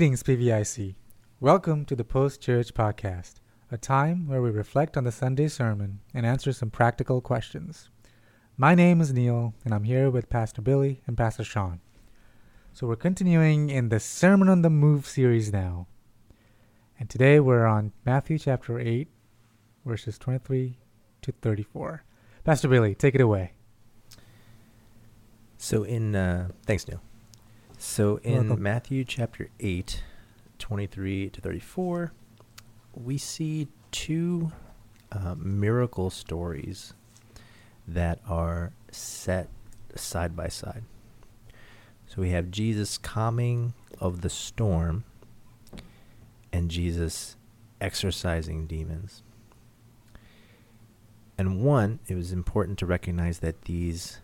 Greetings, 0.00 0.22
PVIC. 0.22 0.94
Welcome 1.40 1.84
to 1.84 1.94
the 1.94 2.04
Post 2.04 2.40
Church 2.40 2.72
Podcast, 2.72 3.34
a 3.70 3.76
time 3.76 4.26
where 4.26 4.40
we 4.40 4.48
reflect 4.48 4.96
on 4.96 5.04
the 5.04 5.12
Sunday 5.12 5.46
sermon 5.46 6.00
and 6.14 6.24
answer 6.24 6.54
some 6.54 6.70
practical 6.70 7.20
questions. 7.20 7.90
My 8.56 8.74
name 8.74 9.02
is 9.02 9.12
Neil, 9.12 9.52
and 9.62 9.74
I'm 9.74 9.84
here 9.84 10.08
with 10.08 10.30
Pastor 10.30 10.62
Billy 10.62 11.02
and 11.06 11.18
Pastor 11.18 11.44
Sean. 11.44 11.80
So, 12.72 12.86
we're 12.86 12.96
continuing 12.96 13.68
in 13.68 13.90
the 13.90 14.00
Sermon 14.00 14.48
on 14.48 14.62
the 14.62 14.70
Move 14.70 15.06
series 15.06 15.52
now. 15.52 15.86
And 16.98 17.10
today 17.10 17.38
we're 17.38 17.66
on 17.66 17.92
Matthew 18.06 18.38
chapter 18.38 18.80
8, 18.80 19.06
verses 19.84 20.16
23 20.16 20.78
to 21.20 21.32
34. 21.42 22.04
Pastor 22.44 22.68
Billy, 22.68 22.94
take 22.94 23.14
it 23.14 23.20
away. 23.20 23.52
So 25.58 25.82
in 25.82 26.16
uh, 26.16 26.52
thanks 26.64 26.88
Neil. 26.88 27.02
So 27.82 28.18
in 28.22 28.48
welcome. 28.48 28.62
Matthew 28.62 29.04
chapter 29.04 29.48
8, 29.58 30.02
23 30.58 31.30
to 31.30 31.40
34, 31.40 32.12
we 32.92 33.16
see 33.16 33.68
two 33.90 34.52
uh, 35.10 35.34
miracle 35.38 36.10
stories 36.10 36.92
that 37.88 38.20
are 38.28 38.74
set 38.90 39.48
side 39.94 40.36
by 40.36 40.48
side. 40.48 40.82
So 42.06 42.20
we 42.20 42.28
have 42.32 42.50
Jesus 42.50 42.98
calming 42.98 43.72
of 43.98 44.20
the 44.20 44.28
storm 44.28 45.04
and 46.52 46.70
Jesus 46.70 47.36
exorcising 47.80 48.66
demons. 48.66 49.22
And 51.38 51.64
one, 51.64 51.98
it 52.08 52.14
was 52.14 52.30
important 52.30 52.78
to 52.80 52.86
recognize 52.86 53.38
that 53.38 53.62
these 53.62 54.20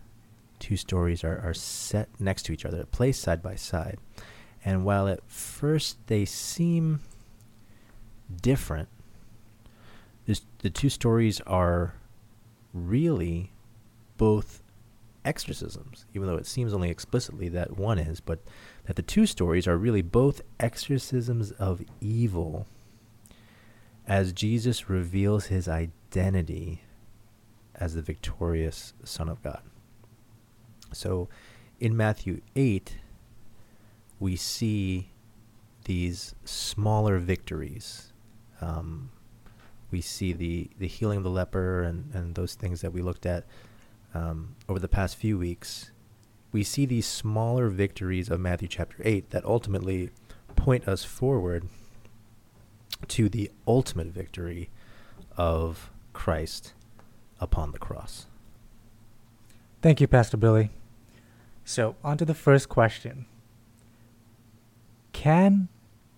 two 0.59 0.77
stories 0.77 1.23
are, 1.23 1.39
are 1.39 1.53
set 1.53 2.09
next 2.19 2.43
to 2.43 2.53
each 2.53 2.65
other, 2.65 2.85
placed 2.85 3.21
side 3.21 3.41
by 3.41 3.55
side. 3.55 3.99
And 4.63 4.83
while 4.83 5.07
at 5.07 5.29
first 5.29 5.97
they 6.07 6.25
seem 6.25 7.01
different, 8.41 8.89
this, 10.25 10.41
the 10.59 10.69
two 10.69 10.89
stories 10.89 11.39
are 11.41 11.93
really 12.73 13.51
both 14.17 14.61
exorcisms, 15.23 16.05
even 16.13 16.27
though 16.27 16.35
it 16.35 16.47
seems 16.47 16.73
only 16.73 16.89
explicitly 16.89 17.49
that 17.49 17.77
one 17.77 17.99
is, 17.99 18.19
but 18.19 18.39
that 18.85 18.95
the 18.95 19.01
two 19.01 19.25
stories 19.25 19.67
are 19.67 19.77
really 19.77 20.01
both 20.01 20.41
exorcisms 20.59 21.51
of 21.51 21.81
evil 22.01 22.65
as 24.07 24.31
Jesus 24.31 24.89
reveals 24.89 25.47
his 25.47 25.67
identity 25.67 26.81
as 27.75 27.93
the 27.93 28.01
victorious 28.01 28.93
Son 29.03 29.29
of 29.29 29.43
God. 29.43 29.61
So 30.93 31.29
in 31.79 31.95
Matthew 31.95 32.41
8, 32.55 32.97
we 34.19 34.35
see 34.35 35.09
these 35.85 36.35
smaller 36.43 37.19
victories. 37.19 38.11
Um, 38.61 39.11
we 39.91 40.01
see 40.01 40.33
the, 40.33 40.69
the 40.77 40.87
healing 40.87 41.17
of 41.17 41.23
the 41.23 41.29
leper 41.29 41.83
and, 41.83 42.13
and 42.13 42.35
those 42.35 42.55
things 42.55 42.81
that 42.81 42.91
we 42.91 43.01
looked 43.01 43.25
at 43.25 43.45
um, 44.13 44.55
over 44.67 44.79
the 44.79 44.87
past 44.87 45.15
few 45.15 45.37
weeks. 45.37 45.91
We 46.51 46.63
see 46.63 46.85
these 46.85 47.05
smaller 47.05 47.69
victories 47.69 48.29
of 48.29 48.39
Matthew 48.39 48.67
chapter 48.67 48.97
8 49.03 49.29
that 49.29 49.45
ultimately 49.45 50.09
point 50.55 50.87
us 50.87 51.03
forward 51.03 51.67
to 53.07 53.29
the 53.29 53.51
ultimate 53.67 54.07
victory 54.07 54.69
of 55.37 55.91
Christ 56.13 56.73
upon 57.39 57.71
the 57.71 57.77
cross. 57.79 58.25
Thank 59.81 60.01
you, 60.01 60.07
Pastor 60.07 60.37
Billy. 60.37 60.71
So, 61.63 61.95
on 62.03 62.17
to 62.17 62.25
the 62.25 62.33
first 62.33 62.69
question 62.69 63.25
Can 65.13 65.67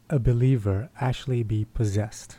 a 0.09 0.19
believer 0.19 0.89
actually 0.99 1.43
be 1.43 1.65
possessed? 1.65 2.37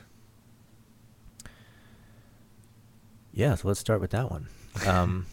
Yeah, 3.32 3.54
so 3.54 3.68
let's 3.68 3.80
start 3.80 4.00
with 4.00 4.10
that 4.10 4.30
one. 4.30 4.48
Um, 4.86 5.26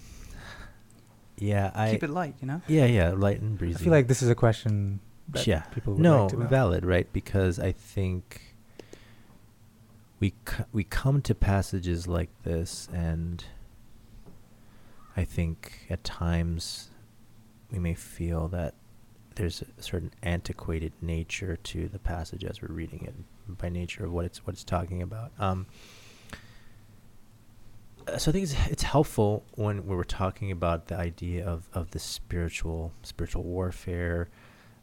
yeah, 1.37 1.71
I 1.73 1.91
Keep 1.91 2.03
it 2.03 2.09
light, 2.09 2.35
you 2.41 2.47
know? 2.47 2.61
yeah 2.67 2.85
yeah 2.85 3.11
light 3.11 3.41
and 3.41 3.57
breezy. 3.57 3.75
I 3.75 3.83
feel 3.83 3.91
like 3.93 4.07
this 4.07 4.21
is 4.21 4.29
a 4.29 4.35
question 4.35 4.99
that 5.29 5.45
yeah 5.45 5.61
people 5.71 5.93
would 5.93 6.01
no 6.01 6.21
like 6.23 6.29
to 6.31 6.37
valid 6.37 6.85
right 6.85 7.11
because 7.11 7.59
I 7.59 7.71
think 7.73 8.55
we 10.19 10.33
c- 10.47 10.63
we 10.71 10.83
come 10.83 11.21
to 11.23 11.35
passages 11.35 12.07
like 12.07 12.29
this 12.43 12.87
and 12.93 13.43
I 15.17 15.25
think 15.25 15.87
at 15.89 16.03
times 16.03 16.91
we 17.71 17.79
may 17.79 17.95
feel 17.95 18.47
that 18.49 18.75
there's 19.35 19.63
a 19.77 19.81
certain 19.81 20.11
antiquated 20.21 20.93
nature 21.01 21.57
to 21.57 21.87
the 21.87 21.99
passage 21.99 22.43
as 22.43 22.61
we're 22.61 22.73
reading 22.73 23.03
it 23.03 23.57
by 23.57 23.69
nature 23.69 24.05
of 24.05 24.13
what 24.13 24.25
it's 24.25 24.45
what 24.45 24.53
it's 24.53 24.63
talking 24.63 25.01
about. 25.01 25.31
Um, 25.39 25.65
so 28.17 28.31
I 28.31 28.31
think 28.31 28.43
it's, 28.43 28.55
it's 28.69 28.83
helpful 28.83 29.43
when 29.55 29.85
we 29.87 29.95
we're 29.95 30.03
talking 30.03 30.51
about 30.51 30.87
the 30.87 30.95
idea 30.95 31.45
of, 31.45 31.67
of 31.73 31.91
the 31.91 31.99
spiritual 31.99 32.93
spiritual 33.01 33.43
warfare, 33.43 34.29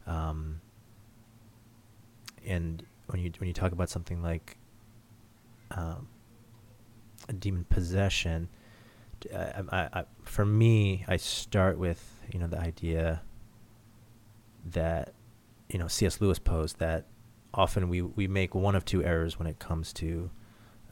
um, 0.05 0.59
and 2.45 2.83
when 3.07 3.21
you 3.21 3.31
when 3.37 3.47
you 3.47 3.53
talk 3.53 3.71
about 3.71 3.89
something 3.89 4.21
like 4.21 4.57
um, 5.71 6.07
a 7.29 7.33
demon 7.33 7.65
possession, 7.69 8.49
I, 9.33 9.63
I, 9.71 9.89
I, 9.93 10.03
for 10.23 10.45
me, 10.45 11.05
I 11.07 11.17
start 11.17 11.77
with 11.77 12.21
you 12.31 12.39
know 12.39 12.47
the 12.47 12.59
idea 12.59 13.21
that 14.71 15.13
you 15.69 15.79
know 15.79 15.87
C.S. 15.87 16.21
Lewis 16.21 16.39
posed 16.39 16.79
that 16.79 17.05
often 17.53 17.89
we 17.89 18.01
we 18.01 18.27
make 18.27 18.53
one 18.53 18.75
of 18.75 18.85
two 18.85 19.03
errors 19.03 19.39
when 19.39 19.47
it 19.47 19.59
comes 19.59 19.93
to 19.93 20.29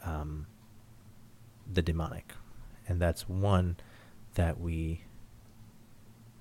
um, 0.04 0.46
the 1.72 1.82
demonic, 1.82 2.32
and 2.88 3.00
that's 3.00 3.28
one 3.28 3.76
that 4.34 4.58
we 4.58 5.04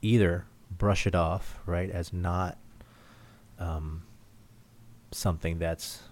either 0.02 0.46
brush 0.70 1.06
it 1.06 1.16
off 1.16 1.60
right 1.66 1.90
as 1.90 2.12
not 2.12 2.58
um, 3.60 4.04
something 5.12 5.60
that's 5.60 6.04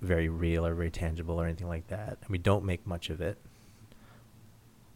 very 0.00 0.28
real 0.28 0.66
or 0.66 0.74
very 0.74 0.90
tangible 0.90 1.40
or 1.40 1.44
anything 1.44 1.68
like 1.68 1.86
that, 1.88 2.18
and 2.22 2.30
we 2.30 2.38
don't 2.38 2.64
make 2.64 2.86
much 2.86 3.10
of 3.10 3.20
it. 3.20 3.38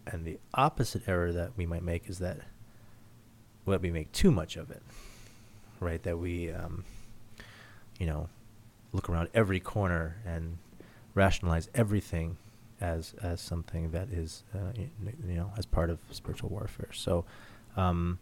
And 0.06 0.24
the 0.24 0.38
opposite 0.54 1.08
error 1.08 1.32
that 1.32 1.52
we 1.56 1.66
might 1.66 1.82
make 1.82 2.08
is 2.08 2.18
that 2.18 2.38
well, 3.66 3.78
we 3.78 3.90
make 3.90 4.10
too 4.12 4.30
much 4.30 4.56
of 4.56 4.70
it, 4.70 4.82
right? 5.80 6.02
That 6.02 6.18
we, 6.18 6.50
um, 6.50 6.84
you 7.98 8.06
know, 8.06 8.28
look 8.92 9.08
around 9.08 9.28
every 9.34 9.60
corner 9.60 10.16
and 10.26 10.58
rationalize 11.14 11.68
everything 11.74 12.36
as 12.80 13.14
as 13.22 13.40
something 13.40 13.90
that 13.90 14.08
is, 14.10 14.42
uh, 14.54 14.72
y- 14.76 14.90
n- 15.06 15.16
you 15.28 15.34
know, 15.34 15.52
as 15.58 15.66
part 15.66 15.90
of 15.90 16.00
spiritual 16.10 16.48
warfare. 16.48 16.88
So, 16.92 17.24
um, 17.76 18.18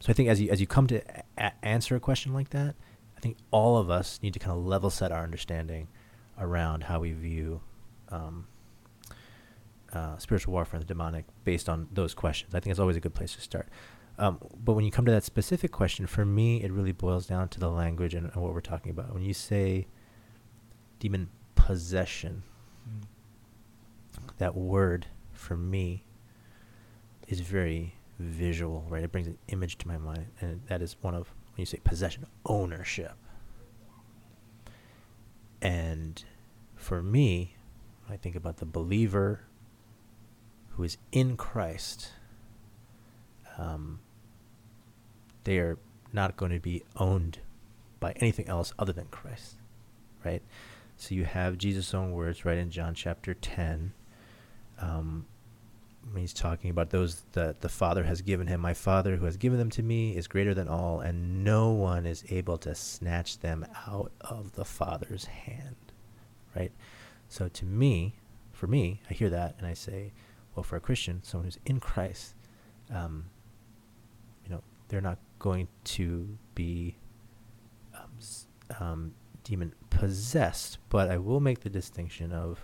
so 0.00 0.10
I 0.10 0.12
think 0.12 0.28
as 0.28 0.40
you 0.40 0.50
as 0.50 0.60
you 0.60 0.66
come 0.66 0.86
to 0.86 1.02
a- 1.36 1.52
answer 1.64 1.96
a 1.96 2.00
question 2.00 2.32
like 2.32 2.50
that, 2.50 2.76
I 3.16 3.20
think 3.20 3.36
all 3.50 3.76
of 3.76 3.90
us 3.90 4.20
need 4.22 4.32
to 4.34 4.38
kind 4.38 4.56
of 4.56 4.64
level 4.64 4.90
set 4.90 5.10
our 5.10 5.24
understanding 5.24 5.88
around 6.38 6.84
how 6.84 7.00
we 7.00 7.12
view 7.12 7.60
um, 8.10 8.46
uh, 9.94 10.18
spiritual 10.18 10.52
warfare 10.52 10.78
and 10.78 10.82
the 10.82 10.92
demonic 10.92 11.24
based 11.44 11.68
on 11.68 11.88
those 11.92 12.14
questions. 12.14 12.54
I 12.54 12.60
think 12.60 12.72
it's 12.72 12.80
always 12.80 12.96
a 12.96 13.00
good 13.00 13.14
place 13.14 13.34
to 13.34 13.40
start. 13.40 13.68
Um, 14.18 14.38
but 14.62 14.74
when 14.74 14.84
you 14.84 14.90
come 14.90 15.04
to 15.06 15.12
that 15.12 15.24
specific 15.24 15.72
question, 15.72 16.06
for 16.06 16.24
me, 16.24 16.62
it 16.62 16.70
really 16.72 16.92
boils 16.92 17.26
down 17.26 17.48
to 17.50 17.60
the 17.60 17.70
language 17.70 18.14
and, 18.14 18.30
and 18.32 18.42
what 18.42 18.52
we're 18.54 18.60
talking 18.60 18.90
about. 18.90 19.12
When 19.12 19.22
you 19.22 19.34
say 19.34 19.86
demon 20.98 21.30
possession, 21.54 22.42
Mm. 22.88 23.06
that 24.38 24.54
word 24.54 25.06
for 25.32 25.56
me 25.56 26.04
is 27.28 27.40
very 27.40 27.94
visual, 28.18 28.84
right? 28.90 29.02
It 29.02 29.10
brings 29.10 29.26
an 29.26 29.38
image 29.48 29.78
to 29.78 29.88
my 29.88 29.96
mind, 29.96 30.26
and 30.40 30.60
that 30.66 30.82
is 30.82 30.96
one 31.00 31.14
of 31.14 31.28
when 31.54 31.62
you 31.62 31.66
say 31.66 31.78
possession, 31.82 32.26
ownership. 32.44 33.14
And 35.62 36.22
for 36.76 37.02
me, 37.02 37.56
I 38.08 38.16
think 38.16 38.36
about 38.36 38.58
the 38.58 38.66
believer 38.66 39.40
who 40.76 40.82
is 40.82 40.96
in 41.12 41.36
Christ, 41.36 42.12
um, 43.58 44.00
they 45.44 45.58
are 45.58 45.78
not 46.12 46.36
going 46.36 46.52
to 46.52 46.60
be 46.60 46.82
owned 46.96 47.38
by 48.00 48.12
anything 48.16 48.48
else 48.48 48.72
other 48.78 48.92
than 48.92 49.06
Christ, 49.06 49.56
right? 50.24 50.42
So 50.96 51.14
you 51.14 51.24
have 51.24 51.58
Jesus' 51.58 51.94
own 51.94 52.12
words, 52.12 52.44
right, 52.44 52.58
in 52.58 52.70
John 52.70 52.94
chapter 52.94 53.34
10. 53.34 53.92
Um, 54.80 55.26
when 56.10 56.20
he's 56.20 56.32
talking 56.32 56.70
about 56.70 56.90
those 56.90 57.22
that 57.32 57.60
the 57.60 57.68
Father 57.68 58.04
has 58.04 58.20
given 58.20 58.46
him. 58.46 58.60
My 58.60 58.74
Father 58.74 59.16
who 59.16 59.24
has 59.24 59.36
given 59.36 59.58
them 59.58 59.70
to 59.70 59.82
me 59.82 60.16
is 60.16 60.26
greater 60.26 60.54
than 60.54 60.68
all, 60.68 61.00
and 61.00 61.44
no 61.44 61.70
one 61.70 62.06
is 62.06 62.24
able 62.30 62.58
to 62.58 62.74
snatch 62.74 63.38
them 63.38 63.66
out 63.86 64.12
of 64.20 64.52
the 64.52 64.64
Father's 64.64 65.24
hand. 65.24 65.76
Right? 66.54 66.72
So 67.28 67.48
to 67.48 67.64
me, 67.64 68.14
for 68.52 68.66
me, 68.66 69.00
I 69.10 69.14
hear 69.14 69.30
that 69.30 69.56
and 69.58 69.66
I 69.66 69.74
say, 69.74 70.12
well, 70.54 70.62
for 70.62 70.76
a 70.76 70.80
Christian, 70.80 71.22
someone 71.22 71.46
who's 71.46 71.58
in 71.66 71.80
Christ, 71.80 72.34
um, 72.92 73.26
you 74.44 74.50
know, 74.50 74.62
they're 74.88 75.00
not 75.00 75.18
going 75.38 75.68
to 75.84 76.38
be 76.54 76.96
um, 77.94 78.78
um, 78.80 79.14
demon 79.42 79.74
possessed, 79.90 80.78
but 80.88 81.10
I 81.10 81.18
will 81.18 81.40
make 81.40 81.60
the 81.60 81.70
distinction 81.70 82.32
of 82.32 82.60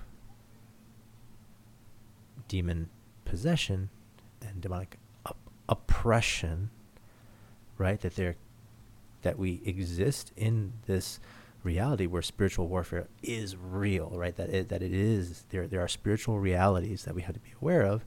demon 2.48 2.88
possession 3.24 3.90
and 4.40 4.60
demonic 4.60 4.98
op- 5.26 5.50
oppression, 5.68 6.70
right? 7.78 8.00
That 8.00 8.16
they're 8.16 8.36
that 9.22 9.38
we 9.38 9.60
exist 9.64 10.32
in 10.36 10.72
this 10.86 11.20
reality 11.62 12.06
where 12.06 12.22
spiritual 12.22 12.68
warfare 12.68 13.08
is 13.22 13.56
real, 13.56 14.12
right? 14.14 14.34
That 14.36 14.50
it, 14.50 14.68
that 14.68 14.82
it 14.82 14.92
is 14.92 15.44
there. 15.50 15.66
There 15.66 15.80
are 15.80 15.88
spiritual 15.88 16.38
realities 16.38 17.04
that 17.04 17.14
we 17.14 17.22
have 17.22 17.34
to 17.34 17.40
be 17.40 17.52
aware 17.60 17.82
of, 17.82 18.04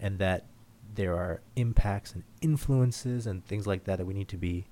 and 0.00 0.18
that 0.18 0.46
there 0.94 1.14
are 1.14 1.40
impacts 1.56 2.12
and 2.12 2.24
influences 2.40 3.26
and 3.26 3.44
things 3.44 3.66
like 3.66 3.84
that 3.84 3.96
that 3.96 4.06
we 4.06 4.14
need 4.14 4.28
to 4.28 4.36
be 4.36 4.66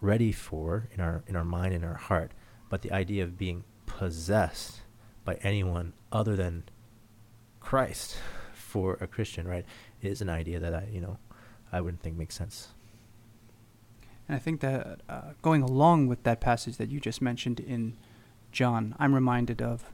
ready 0.00 0.30
for 0.32 0.88
in 0.92 1.00
our 1.00 1.22
in 1.26 1.36
our 1.36 1.44
mind 1.44 1.74
and 1.74 1.84
our 1.84 1.94
heart. 1.94 2.32
But 2.68 2.82
the 2.82 2.92
idea 2.92 3.24
of 3.24 3.38
being 3.38 3.64
possessed 3.86 4.80
by 5.24 5.34
anyone 5.42 5.92
other 6.12 6.36
than 6.36 6.64
Christ 7.60 8.16
for 8.52 8.98
a 9.00 9.06
Christian, 9.06 9.46
right, 9.46 9.64
is 10.02 10.20
an 10.20 10.28
idea 10.28 10.60
that 10.60 10.74
I 10.74 10.88
you 10.90 11.00
know 11.00 11.18
I 11.72 11.80
wouldn't 11.80 12.02
think 12.02 12.16
makes 12.16 12.36
sense. 12.36 12.68
And 14.28 14.36
I 14.36 14.38
think 14.38 14.60
that 14.60 15.00
uh, 15.08 15.20
going 15.42 15.62
along 15.62 16.08
with 16.08 16.22
that 16.24 16.40
passage 16.40 16.76
that 16.78 16.90
you 16.90 17.00
just 17.00 17.22
mentioned 17.22 17.60
in 17.60 17.96
John, 18.50 18.94
I'm 18.98 19.14
reminded 19.14 19.62
of 19.62 19.84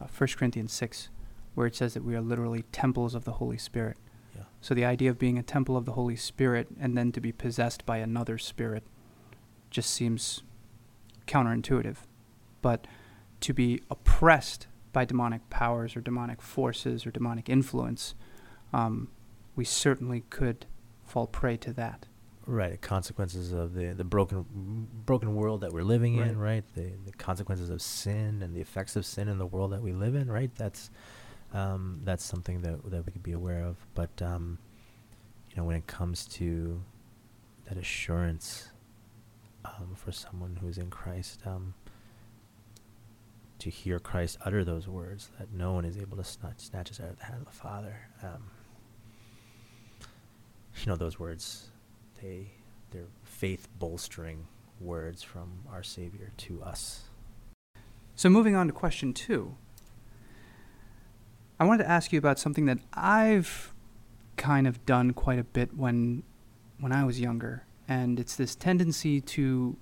uh, 0.00 0.06
1 0.06 0.28
Corinthians 0.36 0.72
6, 0.72 1.08
where 1.54 1.66
it 1.66 1.76
says 1.76 1.94
that 1.94 2.04
we 2.04 2.14
are 2.14 2.20
literally 2.20 2.64
temples 2.72 3.14
of 3.14 3.24
the 3.24 3.32
Holy 3.32 3.58
Spirit. 3.58 3.96
Yeah. 4.34 4.44
So 4.60 4.74
the 4.74 4.84
idea 4.84 5.10
of 5.10 5.18
being 5.18 5.38
a 5.38 5.42
temple 5.42 5.76
of 5.76 5.84
the 5.84 5.92
Holy 5.92 6.16
Spirit 6.16 6.68
and 6.80 6.96
then 6.96 7.12
to 7.12 7.20
be 7.20 7.32
possessed 7.32 7.86
by 7.86 7.98
another 7.98 8.38
spirit 8.38 8.82
just 9.70 9.90
seems 9.90 10.42
counterintuitive. 11.26 11.96
But 12.62 12.86
to 13.40 13.52
be 13.52 13.82
oppressed 13.90 14.66
by 14.92 15.04
demonic 15.04 15.48
powers 15.50 15.94
or 15.94 16.00
demonic 16.00 16.40
forces 16.40 17.06
or 17.06 17.10
demonic 17.10 17.48
influence, 17.48 18.14
um, 18.72 19.08
we 19.54 19.64
certainly 19.64 20.24
could 20.30 20.66
fall 21.04 21.26
prey 21.26 21.56
to 21.58 21.72
that. 21.74 22.06
Right, 22.48 22.70
the 22.70 22.76
consequences 22.76 23.52
of 23.52 23.74
the 23.74 23.86
the 23.92 24.04
broken 24.04 24.86
broken 25.04 25.34
world 25.34 25.62
that 25.62 25.72
we're 25.72 25.82
living 25.82 26.16
in, 26.16 26.38
right? 26.38 26.62
The 26.74 26.92
the 27.04 27.12
consequences 27.12 27.70
of 27.70 27.82
sin 27.82 28.40
and 28.40 28.54
the 28.54 28.60
effects 28.60 28.94
of 28.94 29.04
sin 29.04 29.26
in 29.26 29.38
the 29.38 29.46
world 29.46 29.72
that 29.72 29.82
we 29.82 29.92
live 29.92 30.14
in, 30.14 30.30
right? 30.30 30.50
That's 30.54 30.90
um, 31.52 32.00
that's 32.04 32.24
something 32.24 32.62
that 32.62 32.88
that 32.90 33.04
we 33.04 33.10
could 33.10 33.24
be 33.24 33.32
aware 33.32 33.64
of. 33.64 33.76
But 33.94 34.22
um, 34.22 34.58
you 35.50 35.56
know, 35.56 35.64
when 35.64 35.74
it 35.74 35.88
comes 35.88 36.24
to 36.26 36.80
that 37.68 37.76
assurance 37.78 38.68
um, 39.64 39.94
for 39.96 40.12
someone 40.12 40.58
who's 40.60 40.78
in 40.78 40.88
Christ, 40.88 41.40
um, 41.46 41.74
to 43.58 43.70
hear 43.70 43.98
Christ 43.98 44.38
utter 44.44 44.64
those 44.64 44.86
words 44.86 45.30
that 45.38 45.52
no 45.52 45.72
one 45.72 45.84
is 45.84 45.96
able 45.96 46.16
to 46.16 46.24
snatch, 46.24 46.60
snatch 46.60 46.90
us 46.92 47.00
out 47.00 47.08
of 47.08 47.18
the 47.18 47.24
hand 47.24 47.40
of 47.40 47.46
the 47.46 47.58
Father. 47.58 47.96
Um, 48.22 48.50
you 50.76 50.86
know, 50.86 50.96
those 50.96 51.18
words 51.18 51.70
they 52.22 52.52
they're 52.90 53.08
faith 53.24 53.68
bolstering 53.78 54.46
words 54.80 55.22
from 55.22 55.60
our 55.70 55.82
Savior 55.82 56.32
to 56.36 56.62
us. 56.62 57.04
So, 58.14 58.28
moving 58.30 58.54
on 58.54 58.66
to 58.66 58.72
question 58.72 59.12
two, 59.12 59.56
I 61.58 61.64
wanted 61.64 61.84
to 61.84 61.90
ask 61.90 62.12
you 62.12 62.18
about 62.18 62.38
something 62.38 62.66
that 62.66 62.78
I've 62.94 63.72
kind 64.36 64.66
of 64.66 64.84
done 64.86 65.12
quite 65.12 65.38
a 65.38 65.44
bit 65.44 65.76
when 65.76 66.22
when 66.78 66.92
I 66.92 67.04
was 67.04 67.20
younger, 67.20 67.64
and 67.88 68.20
it's 68.20 68.36
this 68.36 68.54
tendency 68.54 69.20
to 69.20 69.76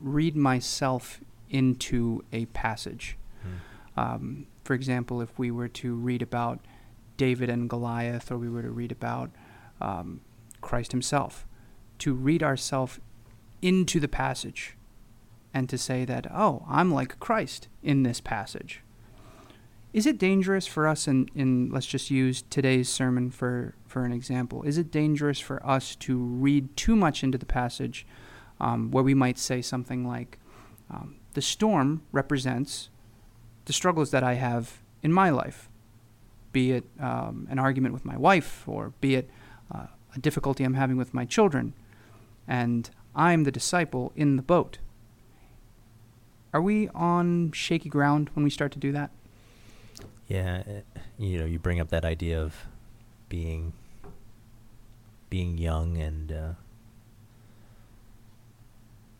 read 0.00 0.36
myself 0.36 1.20
into 1.50 2.24
a 2.32 2.46
passage. 2.46 3.16
Um, 3.96 4.46
for 4.64 4.74
example, 4.74 5.20
if 5.20 5.38
we 5.38 5.50
were 5.50 5.68
to 5.68 5.94
read 5.94 6.22
about 6.22 6.60
David 7.16 7.50
and 7.50 7.68
Goliath, 7.68 8.30
or 8.30 8.38
we 8.38 8.48
were 8.48 8.62
to 8.62 8.70
read 8.70 8.90
about 8.90 9.30
um, 9.80 10.22
Christ 10.60 10.92
Himself, 10.92 11.46
to 12.02 12.14
read 12.14 12.42
ourselves 12.42 12.98
into 13.60 14.00
the 14.00 14.08
passage 14.08 14.76
and 15.54 15.68
to 15.68 15.78
say 15.78 16.04
that, 16.04 16.26
oh, 16.32 16.64
I'm 16.68 16.92
like 16.92 17.20
Christ 17.20 17.68
in 17.80 18.02
this 18.02 18.20
passage. 18.20 18.82
Is 19.92 20.04
it 20.04 20.18
dangerous 20.18 20.66
for 20.66 20.88
us, 20.88 21.06
in, 21.06 21.28
in 21.34 21.70
let's 21.70 21.86
just 21.86 22.10
use 22.10 22.42
today's 22.50 22.88
sermon 22.88 23.30
for, 23.30 23.74
for 23.86 24.04
an 24.04 24.12
example, 24.12 24.64
is 24.64 24.78
it 24.78 24.90
dangerous 24.90 25.38
for 25.38 25.64
us 25.64 25.94
to 25.96 26.16
read 26.16 26.76
too 26.76 26.96
much 26.96 27.22
into 27.22 27.38
the 27.38 27.46
passage 27.46 28.04
um, 28.58 28.90
where 28.90 29.04
we 29.04 29.14
might 29.14 29.38
say 29.38 29.62
something 29.62 30.04
like, 30.04 30.38
um, 30.90 31.16
the 31.34 31.42
storm 31.42 32.02
represents 32.10 32.88
the 33.66 33.72
struggles 33.72 34.10
that 34.10 34.24
I 34.24 34.34
have 34.34 34.78
in 35.02 35.12
my 35.12 35.30
life, 35.30 35.68
be 36.52 36.72
it 36.72 36.84
um, 36.98 37.46
an 37.48 37.60
argument 37.60 37.94
with 37.94 38.04
my 38.04 38.16
wife 38.16 38.66
or 38.66 38.92
be 39.00 39.14
it 39.14 39.30
uh, 39.72 39.86
a 40.16 40.18
difficulty 40.18 40.64
I'm 40.64 40.74
having 40.74 40.96
with 40.96 41.14
my 41.14 41.24
children, 41.24 41.74
and 42.46 42.90
I'm 43.14 43.44
the 43.44 43.52
disciple 43.52 44.12
in 44.16 44.36
the 44.36 44.42
boat. 44.42 44.78
Are 46.52 46.62
we 46.62 46.88
on 46.88 47.52
shaky 47.52 47.88
ground 47.88 48.30
when 48.34 48.44
we 48.44 48.50
start 48.50 48.72
to 48.72 48.78
do 48.78 48.92
that? 48.92 49.10
Yeah, 50.28 50.58
it, 50.58 50.86
you 51.18 51.38
know, 51.38 51.46
you 51.46 51.58
bring 51.58 51.80
up 51.80 51.88
that 51.88 52.04
idea 52.04 52.40
of 52.40 52.54
being 53.28 53.72
being 55.30 55.56
young 55.56 55.96
and 55.96 56.30
uh, 56.30 56.52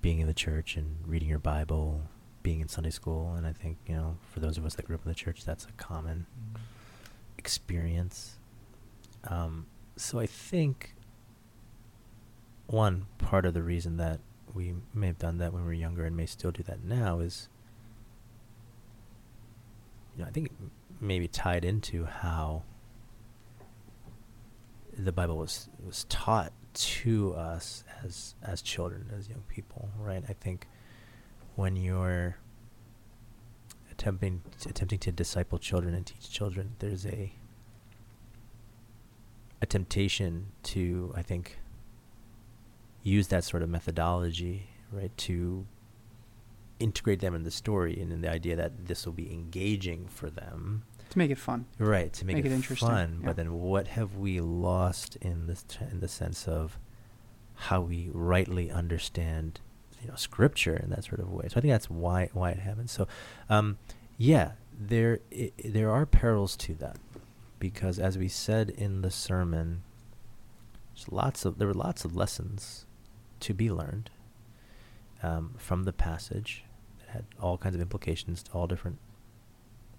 being 0.03 0.19
in 0.19 0.27
the 0.27 0.35
church 0.35 0.77
and 0.77 0.97
reading 1.07 1.29
your 1.29 1.39
Bible, 1.39 2.03
being 2.43 2.61
in 2.61 2.69
Sunday 2.69 2.91
school, 2.91 3.35
and 3.35 3.47
I 3.47 3.53
think 3.53 3.79
you 3.87 3.95
know, 3.95 4.19
for 4.31 4.41
those 4.41 4.59
of 4.59 4.67
us 4.67 4.75
that 4.75 4.87
grew 4.87 4.97
up 4.97 5.03
in 5.05 5.09
the 5.09 5.15
church, 5.15 5.45
that's 5.45 5.65
a 5.65 5.73
common 5.83 6.27
experience. 7.39 8.37
Um, 9.25 9.67
so 9.97 10.19
I 10.19 10.27
think 10.27 10.95
one 12.67 13.07
part 13.19 13.45
of 13.45 13.55
the 13.55 13.63
reason 13.63 13.97
that 13.99 14.21
we 14.55 14.75
may 14.95 15.09
have 15.09 15.19
done 15.19 15.39
that 15.39 15.53
when 15.53 15.63
we 15.63 15.67
were 15.67 15.73
younger 15.73 16.05
and 16.05 16.17
may 16.17 16.27
still 16.27 16.51
do 16.51 16.63
that 16.65 16.85
now 16.85 17.21
is, 17.21 17.49
you 20.17 20.23
know, 20.23 20.29
I 20.29 20.33
think 20.33 20.51
maybe 21.01 21.27
tied 21.29 21.65
into 21.65 22.05
how 22.05 22.63
the 24.97 25.13
Bible 25.13 25.39
was 25.39 25.69
was 25.85 26.05
taught 26.05 26.53
to 26.75 27.35
us 27.35 27.85
as 28.05 28.35
as 28.43 28.63
children, 28.63 29.11
as 29.17 29.29
young 29.29 29.43
people, 29.49 29.89
right? 29.99 30.23
I 30.29 30.33
think 30.35 30.67
when 31.57 31.77
you're 31.77 32.37
attempting 33.91 34.43
attempting 34.67 34.99
to 35.01 35.13
disciple 35.13 35.59
children 35.59 35.95
and 35.95 36.07
teach 36.07 36.31
children, 36.31 36.77
there's 36.79 37.07
a 37.07 37.33
a 39.61 39.67
temptation 39.67 40.49
to, 40.65 41.13
I 41.17 41.23
think, 41.23 41.59
use 43.03 43.29
that 43.29 43.45
sort 43.45 43.63
of 43.63 43.69
methodology, 43.69 44.69
right, 44.93 45.17
to 45.19 45.67
integrate 46.79 47.21
them 47.21 47.35
in 47.35 47.45
the 47.45 47.51
story 47.51 48.01
and 48.01 48.13
in 48.13 48.21
the 48.23 48.31
idea 48.31 48.57
that 48.57 48.87
this 48.87 49.07
will 49.07 49.13
be 49.13 49.33
engaging 49.33 50.07
for 50.09 50.31
them. 50.31 50.83
To 51.11 51.19
make 51.19 51.31
it 51.31 51.39
fun. 51.39 51.67
Right, 51.79 52.13
to 52.15 52.25
make, 52.25 52.37
Make 52.37 52.47
it, 52.47 52.53
it 52.53 52.55
interesting, 52.55 52.89
fun. 52.89 53.19
yeah. 53.21 53.27
But 53.27 53.37
then 53.37 53.55
what 53.55 53.89
have 53.89 54.17
we 54.17 54.41
lost 54.41 55.17
in 55.17 55.47
this 55.47 55.63
t- 55.63 55.85
in 55.91 56.01
the 56.01 56.09
sense 56.09 56.49
of 56.49 56.79
how 57.55 57.83
we 57.83 58.09
rightly 58.13 58.71
understand 58.71 59.61
you 60.01 60.09
know 60.09 60.15
scripture 60.17 60.75
in 60.75 60.91
that 60.91 61.05
sort 61.05 61.21
of 61.21 61.31
way. 61.31 61.45
So 61.49 61.59
I 61.59 61.61
think 61.61 61.71
that's 61.73 61.91
why 61.91 62.31
why 62.33 62.51
it 62.51 62.59
happens. 62.61 62.91
So 62.91 63.07
um 63.51 63.77
yeah, 64.17 64.53
there 64.77 65.21
i- 65.33 65.53
there 65.65 65.91
are 65.91 66.07
perils 66.07 66.57
to 66.59 66.75
that 66.77 66.97
because 67.61 67.99
as 68.01 68.17
we 68.19 68.27
said 68.27 68.71
in 68.71 69.03
the 69.03 69.11
sermon 69.11 69.83
there's 70.95 71.13
lots 71.13 71.45
of 71.45 71.59
there 71.59 71.69
were 71.69 71.75
lots 71.75 72.05
of 72.07 72.17
lessons 72.17 72.87
to 73.43 73.55
be 73.55 73.71
learned 73.71 74.11
um, 75.23 75.55
from 75.59 75.85
the 75.85 75.93
passage 75.93 76.65
that 76.99 77.09
had 77.11 77.25
all 77.41 77.59
kinds 77.59 77.75
of 77.75 77.81
implications 77.81 78.43
to 78.45 78.53
all 78.53 78.67
different 78.67 78.99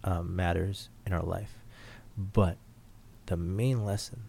um, 0.03 0.35
matters 0.35 0.89
in 1.05 1.13
our 1.13 1.23
life. 1.23 1.59
But 2.17 2.57
the 3.27 3.37
main 3.37 3.85
lesson, 3.85 4.23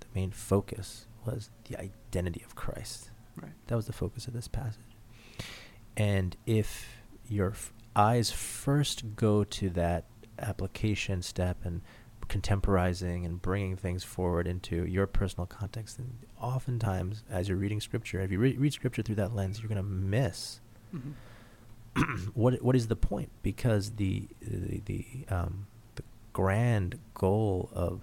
the 0.00 0.06
main 0.14 0.30
focus 0.30 1.06
was 1.24 1.50
the 1.68 1.78
identity 1.80 2.42
of 2.44 2.54
Christ. 2.54 3.10
Right. 3.36 3.52
That 3.66 3.76
was 3.76 3.86
the 3.86 3.92
focus 3.92 4.26
of 4.26 4.32
this 4.32 4.48
passage. 4.48 4.80
And 5.96 6.36
if 6.46 7.02
your 7.28 7.50
f- 7.50 7.72
eyes 7.94 8.30
first 8.30 9.16
go 9.16 9.44
to 9.44 9.70
that 9.70 10.04
application 10.38 11.22
step 11.22 11.58
and 11.64 11.82
contemporizing 12.32 13.26
and 13.26 13.40
bringing 13.42 13.76
things 13.76 14.02
forward 14.04 14.46
into 14.46 14.86
your 14.86 15.06
personal 15.06 15.46
context, 15.46 15.98
And 15.98 16.18
oftentimes 16.40 17.24
as 17.30 17.48
you're 17.48 17.58
reading 17.58 17.80
scripture, 17.80 18.20
if 18.20 18.30
you 18.32 18.38
re- 18.38 18.56
read 18.56 18.72
scripture 18.72 19.02
through 19.02 19.16
that 19.16 19.34
lens, 19.34 19.60
you're 19.60 19.68
going 19.68 19.76
to 19.76 19.82
miss 20.16 20.60
Mm-hmm. 20.94 21.12
what 22.34 22.62
what 22.62 22.74
is 22.76 22.86
the 22.88 22.96
point? 22.96 23.30
Because 23.42 23.92
the 23.96 24.28
the 24.40 24.80
the, 24.84 25.06
um, 25.28 25.66
the 25.96 26.02
grand 26.32 26.98
goal 27.14 27.68
of 27.74 28.00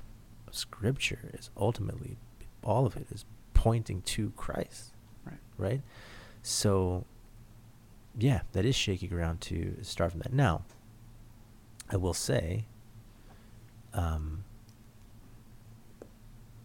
Scripture 0.52 1.30
is 1.34 1.50
ultimately 1.56 2.18
all 2.64 2.86
of 2.88 2.96
it 2.98 3.06
is 3.12 3.26
pointing 3.54 4.02
to 4.04 4.32
Christ, 4.36 4.94
Right. 5.26 5.38
right? 5.58 5.82
So 6.42 7.06
yeah, 8.18 8.42
that 8.54 8.66
is 8.66 8.76
shaky 8.76 9.08
ground 9.08 9.42
to 9.42 9.78
start 9.84 10.12
from 10.12 10.22
that. 10.22 10.34
Now, 10.34 10.64
I 11.92 11.98
will 11.98 12.14
say, 12.16 12.66
um, 13.94 14.44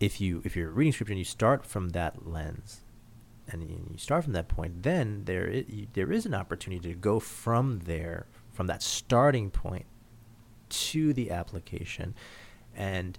if 0.00 0.21
you 0.21 0.43
if 0.45 0.57
you're 0.57 0.71
reading 0.71 0.93
scripture 0.93 1.12
and 1.12 1.19
you 1.19 1.25
start 1.25 1.64
from 1.64 1.90
that 1.90 2.26
lens, 2.26 2.83
and 3.49 3.62
you 3.62 3.99
start 3.99 4.25
from 4.25 4.33
that 4.35 4.49
point, 4.49 4.83
then 4.83 5.23
there 5.25 5.47
is, 5.47 5.64
there 5.93 6.12
is 6.12 6.26
an 6.26 6.35
opportunity 6.35 6.88
to 6.88 6.95
go 6.95 7.21
from 7.21 7.81
there, 7.81 8.26
from 8.52 8.66
that 8.66 8.83
starting 8.83 9.50
point, 9.50 9.87
to 10.69 11.12
the 11.12 11.31
application, 11.31 12.14
and 12.75 13.19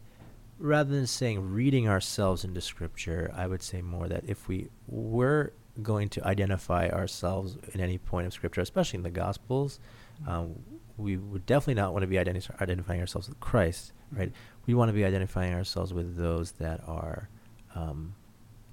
rather 0.58 0.94
than 0.94 1.08
saying 1.08 1.52
reading 1.52 1.88
ourselves 1.88 2.44
into 2.44 2.62
scripture, 2.62 3.32
I 3.36 3.48
would 3.48 3.62
say 3.62 3.82
more 3.82 4.08
that 4.08 4.24
if 4.28 4.48
we 4.48 4.70
were 4.88 5.54
going 5.82 6.10
to 6.10 6.26
identify 6.26 6.90
ourselves 6.90 7.58
in 7.74 7.82
any 7.82 7.98
point 7.98 8.28
of 8.28 8.34
scripture, 8.34 8.62
especially 8.62 8.98
in 8.98 9.04
the 9.04 9.10
Gospels, 9.10 9.80
um, 10.28 10.56
we 10.98 11.18
would 11.18 11.46
definitely 11.46 11.82
not 11.82 11.92
want 11.92 12.04
to 12.04 12.08
be 12.08 12.16
identi- 12.16 12.62
identifying 12.62 13.02
ourselves 13.02 13.28
with 13.28 13.40
Christ, 13.40 13.92
right? 14.12 14.32
We 14.66 14.74
want 14.74 14.90
to 14.90 14.94
be 14.94 15.04
identifying 15.04 15.54
ourselves 15.54 15.94
with 15.94 16.16
those 16.16 16.54
that 16.54 16.82
are 16.88 17.30
um, 17.76 18.16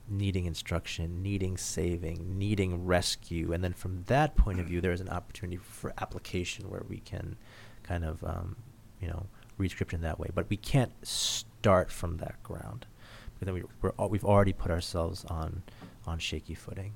needing 0.09 0.47
instruction, 0.47 1.23
needing 1.23 1.57
saving, 1.57 2.39
needing 2.39 2.87
rescue, 2.87 3.53
and 3.53 3.63
then 3.65 3.73
from 3.73 4.05
that 4.05 4.37
point 4.37 4.61
of 4.61 4.67
view, 4.67 4.81
there 4.81 4.93
is 4.93 5.01
an 5.01 5.09
opportunity 5.09 5.57
for 5.57 5.93
application 5.99 6.71
where 6.71 6.85
we 6.89 6.99
can 6.99 7.37
kind 7.83 8.05
of, 8.05 8.23
um, 8.23 8.57
you 9.01 9.09
know, 9.09 9.27
read 9.59 9.71
scripture 9.71 9.97
in 9.97 10.03
that 10.03 10.19
way. 10.19 10.29
But 10.33 10.49
we 10.49 10.57
can't 10.57 10.93
start 11.07 11.91
from 11.91 12.19
that 12.19 12.41
ground 12.43 12.87
because 13.35 13.47
then 13.47 13.55
we, 13.55 13.63
we're, 13.81 14.09
we've 14.09 14.25
already 14.25 14.53
put 14.53 14.71
ourselves 14.71 15.25
on 15.25 15.63
on 16.07 16.19
shaky 16.19 16.55
footing. 16.55 16.95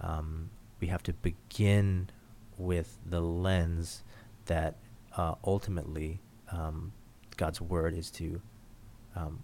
Um, 0.00 0.50
we 0.80 0.88
have 0.88 1.02
to 1.04 1.12
begin 1.12 2.10
with 2.58 2.98
the 3.04 3.20
lens 3.20 4.02
that 4.46 4.76
uh, 5.16 5.34
ultimately 5.44 6.20
um, 6.52 6.92
God's 7.36 7.60
word 7.60 7.94
is 7.94 8.10
to 8.12 8.40
um, 9.14 9.42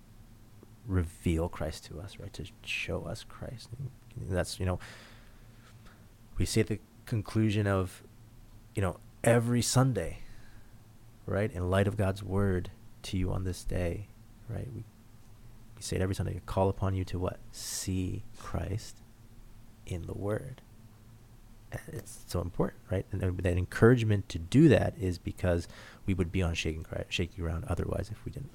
reveal 0.87 1.49
Christ 1.49 1.85
to 1.87 2.01
us, 2.01 2.19
right? 2.19 2.33
To 2.35 2.45
show 2.65 3.05
us 3.05 3.25
Christ. 3.25 3.69
And 3.79 3.91
that's, 4.31 4.61
you 4.61 4.67
know, 4.67 4.79
we 6.39 6.45
see 6.45 6.63
the 6.63 6.79
conclusion 7.07 7.67
of, 7.67 8.03
you 8.75 8.83
know, 8.83 8.99
every 9.25 9.63
Sunday, 9.63 10.19
right? 11.27 11.51
In 11.53 11.71
light 11.71 11.87
of 11.87 11.97
God's 11.97 12.23
word 12.23 12.71
to 13.05 13.17
you 13.17 13.33
on 13.33 13.45
this 13.45 13.65
day, 13.65 14.09
right? 14.49 14.69
We, 14.75 14.85
we 15.83 15.85
say 15.85 15.97
it 15.97 16.03
every 16.03 16.15
Sunday. 16.15 16.41
Call 16.47 16.69
upon 16.69 16.95
you 16.95 17.05
to 17.07 17.19
what? 17.19 17.41
See 17.51 18.23
Christ 18.39 18.99
in 19.85 20.07
the 20.07 20.15
word. 20.15 20.63
It's 21.89 22.25
so 22.29 22.41
important, 22.41 22.83
right? 22.89 23.05
And 23.11 23.21
that 23.21 23.57
encouragement 23.57 24.29
to 24.29 24.39
do 24.39 24.69
that 24.69 24.95
is 24.97 25.19
because 25.19 25.67
we 26.07 26.15
would 26.15 26.31
be 26.31 26.41
on 26.41 26.55
shaking, 26.55 26.87
shaky 27.09 27.43
ground 27.43 27.65
otherwise 27.67 28.11
if 28.13 28.25
we 28.25 28.31
didn't. 28.31 28.53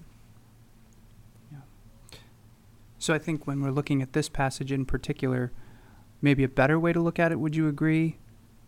Yeah. 1.51 1.57
So 2.97 3.13
I 3.13 3.19
think 3.19 3.45
when 3.45 3.61
we're 3.61 3.71
looking 3.71 4.01
at 4.01 4.13
this 4.13 4.29
passage 4.29 4.71
in 4.71 4.85
particular, 4.85 5.51
maybe 6.21 6.45
a 6.45 6.49
better 6.49 6.79
way 6.79 6.93
to 6.93 7.01
look 7.01 7.19
at 7.19 7.33
it, 7.33 7.41
would 7.41 7.57
you 7.57 7.67
agree, 7.67 8.19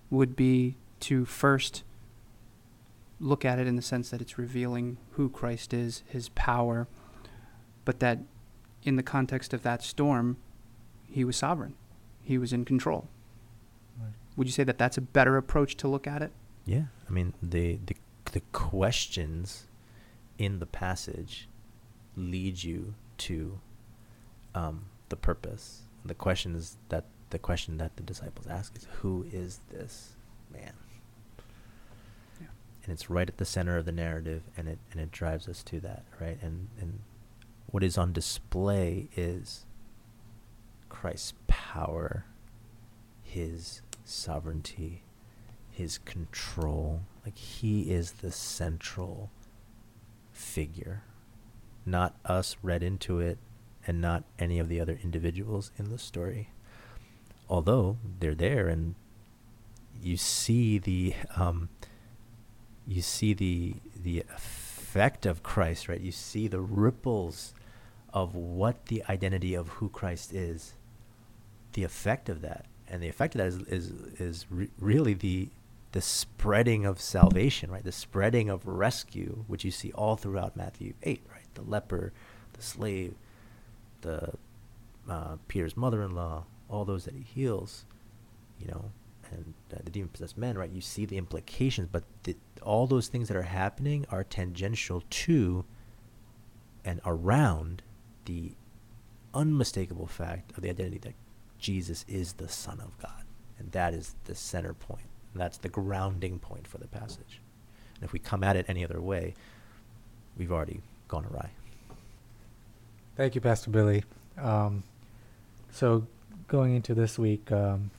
would 0.09 0.35
be 0.35 0.75
to 1.01 1.23
first 1.23 1.83
look 3.21 3.45
at 3.45 3.57
it 3.57 3.67
in 3.67 3.77
the 3.77 3.81
sense 3.81 4.09
that 4.09 4.19
it's 4.19 4.37
revealing 4.37 4.97
who 5.11 5.29
Christ 5.29 5.73
is, 5.73 6.03
his 6.07 6.27
power, 6.29 6.89
but 7.85 8.01
that 8.01 8.19
in 8.83 8.95
the 8.95 9.03
context 9.03 9.53
of 9.53 9.63
that 9.63 9.83
storm, 9.83 10.37
he 11.09 11.23
was 11.23 11.37
sovereign, 11.37 11.75
he 12.23 12.37
was 12.37 12.53
in 12.53 12.65
control. 12.65 13.07
Right. 13.99 14.13
Would 14.37 14.47
you 14.47 14.53
say 14.53 14.63
that 14.63 14.77
that's 14.77 14.97
a 14.97 15.01
better 15.01 15.37
approach 15.37 15.75
to 15.77 15.87
look 15.87 16.07
at 16.07 16.21
it? 16.21 16.31
Yeah, 16.65 16.83
I 17.07 17.11
mean 17.11 17.33
the 17.41 17.79
the 17.85 17.95
the 18.31 18.41
questions 18.51 19.65
in 20.37 20.59
the 20.59 20.65
passage 20.65 21.49
lead 22.15 22.63
you 22.63 22.93
to 23.17 23.59
um, 24.55 24.85
the 25.09 25.15
purpose. 25.15 25.83
The 26.05 26.13
question 26.13 26.55
is 26.55 26.77
that 26.89 27.05
the 27.29 27.39
question 27.39 27.77
that 27.77 27.97
the 27.97 28.03
disciples 28.03 28.47
ask 28.47 28.75
is, 28.77 28.87
"Who 29.01 29.25
is 29.31 29.59
this 29.69 30.15
man?" 30.51 30.73
Yeah. 32.39 32.47
And 32.83 32.93
it's 32.93 33.09
right 33.09 33.27
at 33.27 33.37
the 33.37 33.45
center 33.45 33.77
of 33.77 33.85
the 33.85 33.91
narrative, 33.91 34.43
and 34.55 34.67
it 34.67 34.79
and 34.91 35.01
it 35.01 35.11
drives 35.11 35.47
us 35.47 35.63
to 35.63 35.79
that, 35.81 36.05
right? 36.19 36.37
And 36.41 36.69
and 36.79 36.99
what 37.71 37.83
is 37.83 37.97
on 37.97 38.13
display 38.13 39.09
is 39.15 39.65
Christ's 40.87 41.33
power, 41.47 42.25
His 43.21 43.81
sovereignty, 44.03 45.03
His 45.71 45.97
control. 45.99 47.01
Like 47.23 47.37
He 47.37 47.91
is 47.91 48.13
the 48.13 48.31
central 48.31 49.29
figure, 50.31 51.03
not 51.85 52.15
us 52.25 52.57
read 52.63 52.81
into 52.81 53.19
it 53.19 53.37
and 53.85 54.01
not 54.01 54.23
any 54.37 54.59
of 54.59 54.69
the 54.69 54.79
other 54.79 54.99
individuals 55.03 55.71
in 55.77 55.89
the 55.89 55.97
story. 55.97 56.49
Although 57.49 57.97
they're 58.19 58.35
there 58.35 58.67
and 58.67 58.95
you 60.01 60.17
see 60.17 60.77
the 60.77 61.13
um, 61.35 61.69
you 62.87 63.01
see 63.01 63.33
the 63.33 63.75
the 63.95 64.23
effect 64.33 65.25
of 65.25 65.43
Christ, 65.43 65.87
right? 65.87 65.99
You 65.99 66.11
see 66.11 66.47
the 66.47 66.61
ripples 66.61 67.53
of 68.13 68.35
what 68.35 68.87
the 68.87 69.03
identity 69.09 69.53
of 69.53 69.69
who 69.69 69.89
Christ 69.89 70.33
is, 70.33 70.73
the 71.73 71.83
effect 71.83 72.29
of 72.29 72.41
that, 72.41 72.65
and 72.87 73.01
the 73.01 73.07
effect 73.09 73.35
of 73.35 73.39
that 73.39 73.47
is 73.47 73.57
is 73.67 73.91
is 74.19 74.45
re- 74.49 74.69
really 74.79 75.13
the 75.13 75.49
the 75.91 76.01
spreading 76.01 76.85
of 76.85 77.01
salvation, 77.01 77.71
right? 77.71 77.83
The 77.83 77.91
spreading 77.91 78.49
of 78.49 78.65
rescue, 78.67 79.43
which 79.47 79.65
you 79.65 79.71
see 79.71 79.91
all 79.93 80.15
throughout 80.15 80.55
Matthew 80.55 80.93
eight, 81.03 81.21
right? 81.31 81.45
The 81.55 81.63
leper, 81.63 82.13
the 82.53 82.61
slave, 82.61 83.15
the 84.01 84.33
uh, 85.09 85.37
Peter's 85.47 85.75
mother-in-law, 85.75 86.45
all 86.69 86.85
those 86.85 87.05
that 87.05 87.15
he 87.15 87.23
heals, 87.23 87.85
you 88.59 88.67
know, 88.67 88.91
and 89.31 89.53
uh, 89.73 89.77
the 89.83 89.89
demon-possessed 89.91 90.37
men, 90.37 90.57
right? 90.57 90.69
You 90.69 90.81
see 90.81 91.05
the 91.05 91.17
implications, 91.17 91.89
but 91.91 92.03
the, 92.23 92.35
all 92.61 92.87
those 92.87 93.07
things 93.07 93.27
that 93.27 93.37
are 93.37 93.43
happening 93.43 94.05
are 94.11 94.23
tangential 94.23 95.03
to 95.09 95.65
and 96.85 97.01
around 97.05 97.81
the 98.29 98.51
unmistakable 99.33 100.05
fact 100.05 100.55
of 100.55 100.61
the 100.61 100.69
identity 100.69 100.99
that 100.99 101.15
Jesus 101.57 102.05
is 102.07 102.33
the 102.33 102.47
Son 102.47 102.79
of 102.79 102.95
God, 102.99 103.23
and 103.57 103.71
that 103.71 103.95
is 103.95 104.15
the 104.25 104.35
center 104.35 104.73
point. 104.73 105.07
And 105.33 105.41
that's 105.41 105.57
the 105.57 105.67
grounding 105.67 106.37
point 106.37 106.67
for 106.67 106.77
the 106.77 106.87
passage. 106.87 107.41
And 107.95 108.03
if 108.03 108.13
we 108.13 108.19
come 108.19 108.43
at 108.43 108.55
it 108.55 108.65
any 108.67 108.83
other 108.83 109.01
way, 109.01 109.33
we've 110.37 110.51
already 110.51 110.81
gone 111.07 111.25
awry. 111.25 111.49
Thank 113.17 113.33
you, 113.33 113.41
Pastor 113.41 113.71
Billy. 113.71 114.03
Um, 114.37 114.83
so, 115.71 116.05
going 116.47 116.75
into 116.75 116.93
this 116.93 117.17
week, 117.17 117.51
um, 117.51 117.89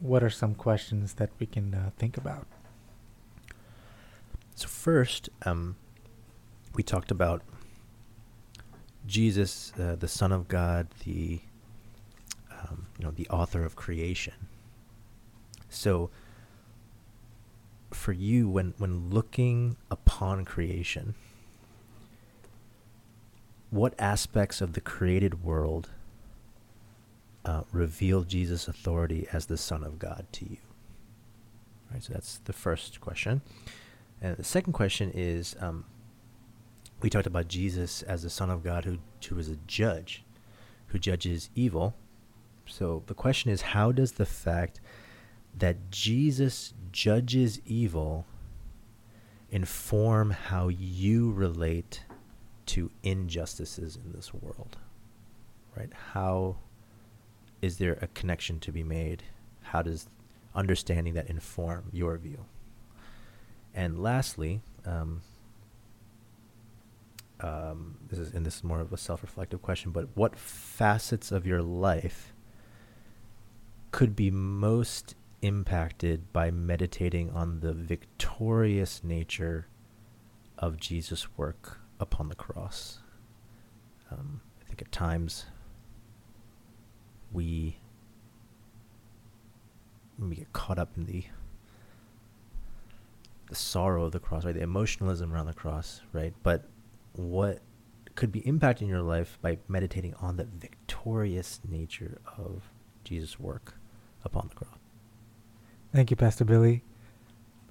what 0.00 0.22
are 0.22 0.30
some 0.30 0.54
questions 0.54 1.14
that 1.14 1.30
we 1.40 1.46
can 1.46 1.74
uh, 1.74 1.90
think 1.96 2.18
about? 2.18 2.46
So, 4.54 4.68
first, 4.68 5.30
um, 5.46 5.76
we 6.74 6.82
talked 6.82 7.10
about 7.10 7.42
Jesus, 9.08 9.72
uh, 9.80 9.96
the 9.96 10.06
Son 10.06 10.30
of 10.30 10.46
God, 10.46 10.86
the 11.04 11.40
um, 12.52 12.86
you 12.98 13.04
know 13.04 13.10
the 13.10 13.28
author 13.28 13.64
of 13.64 13.74
creation. 13.74 14.34
So, 15.68 16.10
for 17.90 18.12
you, 18.12 18.48
when 18.48 18.74
when 18.76 19.10
looking 19.10 19.76
upon 19.90 20.44
creation, 20.44 21.14
what 23.70 23.94
aspects 23.98 24.60
of 24.60 24.74
the 24.74 24.80
created 24.80 25.42
world 25.42 25.90
uh, 27.44 27.62
reveal 27.72 28.22
Jesus' 28.24 28.68
authority 28.68 29.26
as 29.32 29.46
the 29.46 29.56
Son 29.56 29.82
of 29.82 29.98
God 29.98 30.26
to 30.32 30.44
you? 30.44 30.58
Right, 31.90 32.02
so 32.02 32.12
that's 32.12 32.38
the 32.44 32.52
first 32.52 33.00
question. 33.00 33.40
And 34.20 34.36
the 34.36 34.44
second 34.44 34.74
question 34.74 35.10
is 35.14 35.56
um, 35.60 35.86
we 37.00 37.10
talked 37.10 37.26
about 37.26 37.48
Jesus 37.48 38.02
as 38.02 38.22
the 38.22 38.30
Son 38.30 38.50
of 38.50 38.64
God 38.64 38.84
who, 38.84 38.98
who 39.28 39.38
is 39.38 39.48
a 39.48 39.56
judge, 39.66 40.24
who 40.88 40.98
judges 40.98 41.50
evil. 41.54 41.94
So 42.66 43.02
the 43.06 43.14
question 43.14 43.50
is 43.50 43.62
how 43.62 43.92
does 43.92 44.12
the 44.12 44.26
fact 44.26 44.80
that 45.56 45.90
Jesus 45.90 46.74
judges 46.92 47.60
evil 47.64 48.26
inform 49.50 50.30
how 50.30 50.68
you 50.68 51.32
relate 51.32 52.04
to 52.66 52.90
injustices 53.02 53.96
in 53.96 54.12
this 54.12 54.34
world, 54.34 54.76
right? 55.76 55.90
How 56.12 56.56
is 57.62 57.78
there 57.78 57.98
a 58.02 58.08
connection 58.08 58.60
to 58.60 58.72
be 58.72 58.82
made? 58.82 59.22
How 59.62 59.82
does 59.82 60.08
understanding 60.54 61.14
that 61.14 61.30
inform 61.30 61.84
your 61.92 62.18
view? 62.18 62.44
And 63.74 63.98
lastly, 63.98 64.60
um, 64.84 65.22
um, 67.40 67.96
this 68.08 68.18
is 68.18 68.34
and 68.34 68.44
this 68.44 68.56
is 68.56 68.64
more 68.64 68.80
of 68.80 68.92
a 68.92 68.96
self-reflective 68.96 69.62
question, 69.62 69.92
but 69.92 70.08
what 70.14 70.36
facets 70.36 71.30
of 71.30 71.46
your 71.46 71.62
life 71.62 72.32
could 73.90 74.16
be 74.16 74.30
most 74.30 75.14
impacted 75.40 76.32
by 76.32 76.50
meditating 76.50 77.30
on 77.30 77.60
the 77.60 77.72
victorious 77.72 79.02
nature 79.04 79.68
of 80.58 80.76
Jesus' 80.76 81.28
work 81.36 81.78
upon 82.00 82.28
the 82.28 82.34
cross. 82.34 82.98
Um, 84.10 84.40
I 84.60 84.64
think 84.64 84.82
at 84.82 84.90
times 84.90 85.46
we 87.32 87.78
we 90.18 90.36
get 90.36 90.52
caught 90.52 90.78
up 90.78 90.96
in 90.96 91.06
the 91.06 91.24
the 93.48 93.54
sorrow 93.54 94.04
of 94.04 94.12
the 94.12 94.18
cross, 94.18 94.44
right? 94.44 94.54
The 94.54 94.62
emotionalism 94.62 95.32
around 95.32 95.46
the 95.46 95.54
cross, 95.54 96.02
right? 96.12 96.34
But 96.42 96.68
what 97.18 97.60
could 98.14 98.32
be 98.32 98.40
impacting 98.42 98.88
your 98.88 99.02
life 99.02 99.38
by 99.42 99.58
meditating 99.68 100.14
on 100.20 100.36
the 100.36 100.44
victorious 100.44 101.60
nature 101.68 102.20
of 102.36 102.62
Jesus' 103.04 103.38
work 103.38 103.74
upon 104.24 104.48
the 104.48 104.54
cross. 104.54 104.78
Thank 105.92 106.10
you, 106.10 106.16
Pastor 106.16 106.44
Billy. 106.44 106.84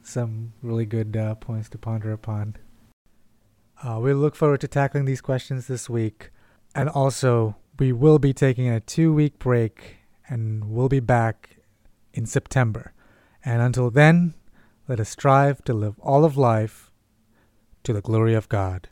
Some 0.02 0.54
really 0.62 0.86
good 0.86 1.16
uh, 1.16 1.36
points 1.36 1.70
to 1.70 1.78
ponder 1.78 2.12
upon. 2.12 2.56
Uh, 3.84 4.00
we 4.02 4.14
look 4.14 4.36
forward 4.36 4.62
to 4.62 4.68
tackling 4.68 5.06
these 5.06 5.22
questions 5.22 5.68
this 5.68 5.90
week. 5.90 6.32
And 6.74 6.90
also, 6.90 7.56
we 7.78 7.92
will 7.92 8.20
be 8.20 8.34
taking 8.34 8.70
a 8.70 8.80
two 8.80 9.14
week 9.14 9.40
break 9.40 9.98
and 10.28 10.70
we'll 10.70 10.90
be 10.90 11.00
back 11.00 11.58
in 12.14 12.26
September. 12.26 12.94
And 13.44 13.62
until 13.62 13.90
then, 13.90 14.34
let 14.88 15.00
us 15.00 15.10
strive 15.10 15.64
to 15.66 15.74
live 15.74 16.00
all 16.00 16.26
of 16.26 16.38
life 16.38 16.92
to 17.84 17.94
the 17.94 18.02
glory 18.02 18.34
of 18.34 18.50
God. 18.50 18.90